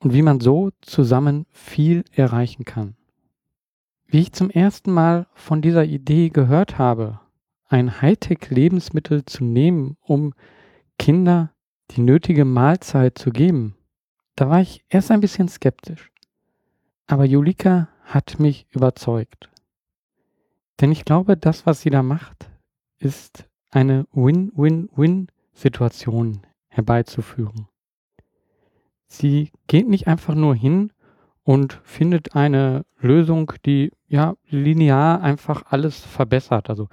[0.00, 2.96] und wie man so zusammen viel erreichen kann.
[4.08, 7.20] Wie ich zum ersten Mal von dieser Idee gehört habe,
[7.68, 10.34] ein Hightech-Lebensmittel zu nehmen, um
[10.98, 11.52] Kinder
[11.92, 13.76] die nötige Mahlzeit zu geben,
[14.36, 16.12] da war ich erst ein bisschen skeptisch.
[17.06, 19.48] Aber Julika hat mich überzeugt.
[20.80, 22.48] Denn ich glaube, das, was sie da macht,
[22.98, 27.66] ist eine Win-Win-Win-Situation herbeizuführen.
[29.06, 30.92] Sie geht nicht einfach nur hin
[31.42, 36.88] und findet eine Lösung, die ja linear einfach alles verbessert, also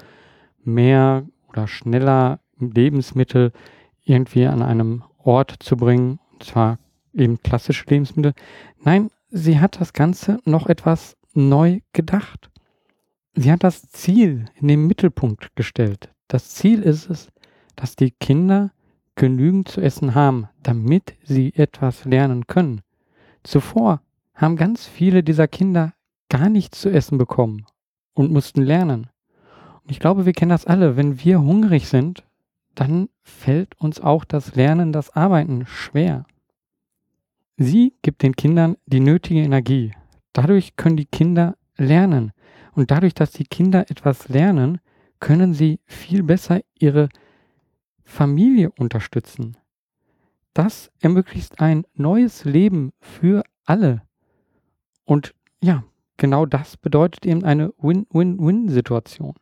[0.63, 3.52] mehr oder schneller Lebensmittel
[4.06, 6.80] irgendwie an einem Ort zu bringen, und zwar
[7.13, 8.34] eben klassische Lebensmittel.
[8.80, 12.50] Nein, sie hat das Ganze noch etwas neu gedacht.
[13.34, 16.10] Sie hat das Ziel in den Mittelpunkt gestellt.
[16.28, 17.30] Das Ziel ist es,
[17.76, 18.72] dass die Kinder
[19.15, 22.82] genügend zu essen haben, damit sie etwas lernen können.
[23.44, 24.02] Zuvor
[24.34, 25.94] haben ganz viele dieser Kinder
[26.30, 27.65] gar nichts zu essen bekommen
[28.13, 29.08] und mussten lernen.
[29.84, 30.98] Und ich glaube, wir kennen das alle.
[30.98, 32.24] Wenn wir hungrig sind,
[32.79, 36.25] dann fällt uns auch das Lernen, das Arbeiten schwer.
[37.57, 39.93] Sie gibt den Kindern die nötige Energie.
[40.33, 42.31] Dadurch können die Kinder lernen.
[42.73, 44.79] Und dadurch, dass die Kinder etwas lernen,
[45.19, 47.09] können sie viel besser ihre
[48.03, 49.57] Familie unterstützen.
[50.53, 54.01] Das ermöglicht ein neues Leben für alle.
[55.05, 55.83] Und ja,
[56.17, 59.35] genau das bedeutet eben eine Win-Win-Win-Situation.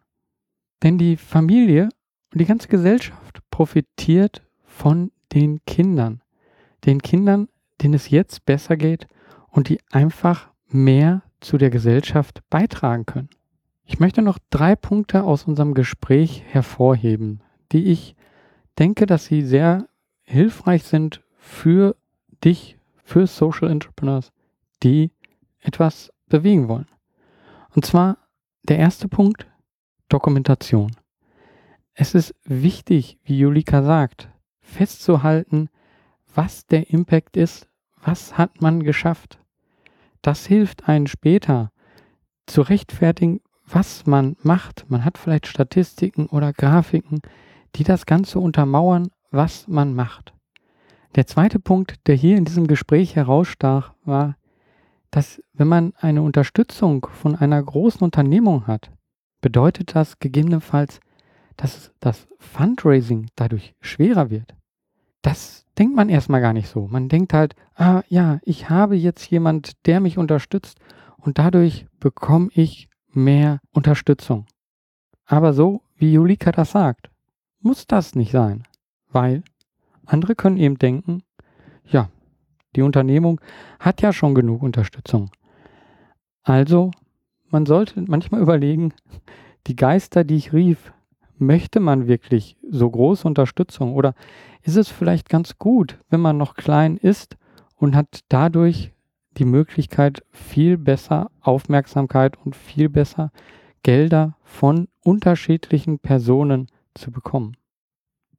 [0.82, 1.90] Denn die Familie
[2.34, 6.22] und die ganze Gesellschaft profitiert von den Kindern.
[6.84, 7.48] Den Kindern,
[7.82, 9.08] denen es jetzt besser geht
[9.50, 13.30] und die einfach mehr zu der Gesellschaft beitragen können.
[13.86, 17.42] Ich möchte noch drei Punkte aus unserem Gespräch hervorheben,
[17.72, 18.16] die ich
[18.80, 19.88] denke, dass sie sehr
[20.24, 21.96] hilfreich sind für
[22.44, 24.32] dich, für Social Entrepreneurs,
[24.82, 25.12] die
[25.60, 26.88] etwas bewegen wollen.
[27.76, 28.18] Und zwar
[28.64, 29.46] der erste Punkt,
[30.10, 30.96] Dokumentation.
[31.96, 34.30] Es ist wichtig, wie Julika sagt,
[34.62, 35.70] festzuhalten,
[36.34, 37.70] was der Impact ist,
[38.04, 39.40] was hat man geschafft.
[40.24, 41.72] Das hilft einen später
[42.48, 44.90] zu rechtfertigen, was man macht.
[44.90, 47.22] Man hat vielleicht Statistiken oder Grafiken,
[47.76, 50.34] die das Ganze untermauern, was man macht.
[51.16, 54.36] Der zweite Punkt, der hier in diesem Gespräch herausstach, war,
[55.12, 58.92] dass wenn man eine Unterstützung von einer großen Unternehmung hat,
[59.42, 61.00] bedeutet das gegebenenfalls
[61.58, 64.56] dass das Fundraising dadurch schwerer wird.
[65.22, 66.88] Das denkt man erstmal gar nicht so.
[66.88, 70.80] Man denkt halt, ah ja, ich habe jetzt jemand, der mich unterstützt
[71.18, 74.46] und dadurch bekomme ich mehr Unterstützung.
[75.26, 77.10] Aber so, wie Julika das sagt,
[77.60, 78.64] muss das nicht sein,
[79.10, 79.44] weil
[80.06, 81.24] andere können eben denken,
[81.86, 82.10] ja,
[82.76, 83.40] die Unternehmung
[83.80, 85.32] hat ja schon genug Unterstützung.
[86.44, 86.92] Also,
[87.50, 88.94] man sollte manchmal überlegen,
[89.68, 90.92] die Geister, die ich rief,
[91.38, 94.14] möchte man wirklich so große Unterstützung oder
[94.62, 97.38] ist es vielleicht ganz gut, wenn man noch klein ist
[97.76, 98.94] und hat dadurch
[99.38, 103.32] die Möglichkeit, viel besser Aufmerksamkeit und viel besser
[103.82, 107.58] Gelder von unterschiedlichen Personen zu bekommen.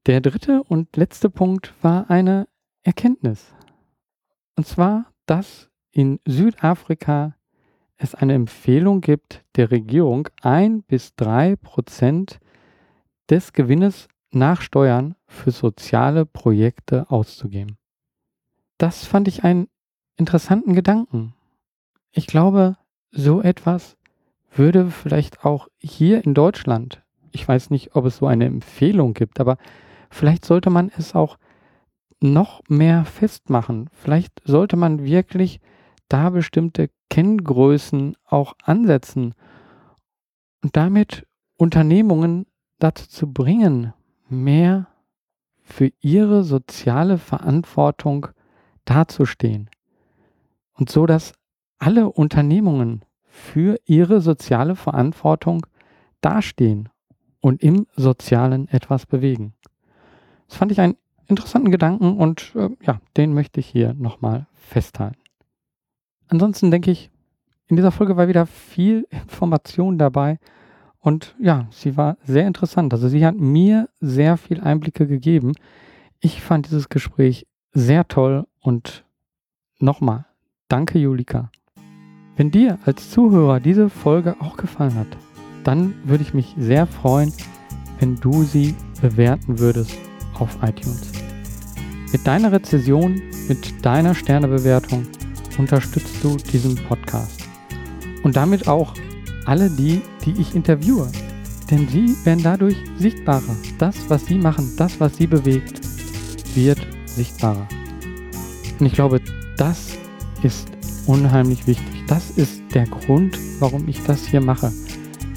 [0.07, 2.47] Der dritte und letzte Punkt war eine
[2.83, 3.55] Erkenntnis.
[4.57, 7.35] Und zwar, dass in Südafrika
[7.97, 12.39] es eine Empfehlung gibt der Regierung, ein bis drei Prozent
[13.31, 17.77] des Gewinnes nach Steuern für soziale Projekte auszugeben.
[18.79, 19.69] Das fand ich einen
[20.17, 21.35] interessanten Gedanken.
[22.13, 22.77] Ich glaube,
[23.11, 23.97] so etwas
[24.51, 27.03] würde vielleicht auch hier in Deutschland,
[27.33, 29.57] ich weiß nicht, ob es so eine Empfehlung gibt, aber
[30.11, 31.39] vielleicht sollte man es auch
[32.21, 33.91] noch mehr festmachen.
[33.93, 35.61] Vielleicht sollte man wirklich
[36.09, 39.35] da bestimmte Kenngrößen auch ansetzen
[40.63, 42.47] und damit Unternehmungen
[42.79, 43.93] dazu zu bringen,
[44.29, 44.89] mehr
[45.63, 48.29] für ihre soziale Verantwortung
[48.85, 49.71] dazustehen.
[50.75, 51.33] Und so, dass
[51.79, 55.67] alle Unternehmungen für ihre soziale Verantwortung
[56.21, 56.89] dastehen
[57.41, 59.55] und im Sozialen etwas bewegen.
[60.49, 60.97] Das fand ich einen
[61.27, 65.19] interessanten Gedanken und äh, ja, den möchte ich hier nochmal festhalten.
[66.29, 67.11] Ansonsten denke ich,
[67.67, 70.39] in dieser Folge war wieder viel Information dabei
[71.05, 72.95] und ja, sie war sehr interessant.
[72.95, 75.53] Also sie hat mir sehr viel Einblicke gegeben.
[76.19, 79.05] Ich fand dieses Gespräch sehr toll und
[79.79, 80.25] nochmal,
[80.69, 81.51] danke Julika.
[82.37, 85.09] Wenn dir als Zuhörer diese Folge auch gefallen hat,
[85.63, 87.35] dann würde ich mich sehr freuen,
[88.01, 89.99] wenn du sie bewerten würdest
[90.39, 91.13] auf iTunes.
[92.13, 95.07] Mit deiner Rezession, mit deiner Sternebewertung
[95.59, 97.47] unterstützt du diesen Podcast.
[98.23, 98.95] Und damit auch
[99.45, 101.11] alle die, die ich interviewe.
[101.71, 103.57] Denn sie werden dadurch sichtbarer.
[103.79, 105.81] Das, was sie machen, das, was sie bewegt,
[106.55, 107.67] wird sichtbarer.
[108.79, 109.21] Und ich glaube,
[109.57, 109.97] das
[110.43, 110.69] ist
[111.07, 112.05] unheimlich wichtig.
[112.07, 114.73] Das ist der Grund, warum ich das hier mache.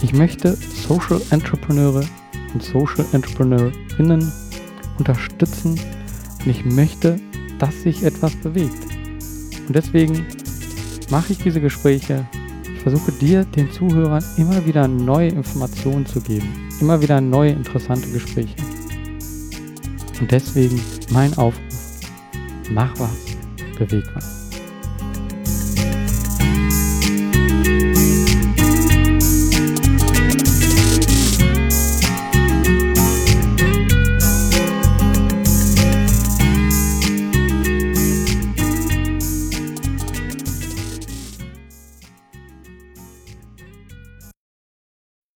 [0.01, 2.03] Ich möchte Social Entrepreneure
[2.53, 4.32] und Social Entrepreneurinnen
[4.97, 5.80] unterstützen
[6.39, 7.20] und ich möchte,
[7.60, 8.86] dass sich etwas bewegt.
[9.68, 10.26] Und deswegen
[11.10, 12.28] mache ich diese Gespräche.
[12.90, 16.70] Versuche dir, den Zuhörern, immer wieder neue Informationen zu geben.
[16.80, 18.56] Immer wieder neue interessante Gespräche.
[20.22, 20.80] Und deswegen
[21.12, 21.62] mein Aufruf.
[22.72, 23.12] Mach was,
[23.78, 24.37] beweg was.